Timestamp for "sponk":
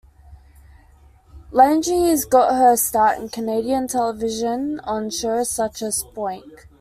6.03-6.65